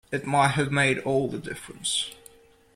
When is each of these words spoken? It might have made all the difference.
It 0.11 0.25
might 0.25 0.53
have 0.53 0.71
made 0.71 0.97
all 1.01 1.27
the 1.27 1.37
difference. 1.37 2.09